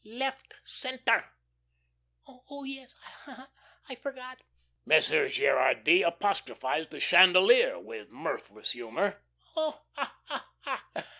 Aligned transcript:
"Left 0.03 0.55
centre." 0.63 1.29
"Oh 2.27 2.43
oh, 2.49 2.63
yes. 2.63 2.95
I 3.87 3.93
forgot." 3.93 4.39
Monsieur 4.83 5.27
Gerardy 5.29 6.01
apostrophized 6.01 6.89
the 6.89 6.99
chandelier 6.99 7.77
with 7.77 8.09
mirthless 8.09 8.71
humour. 8.71 9.21
"Oh, 9.55 9.83
ha, 9.95 10.19
ha! 10.63 10.85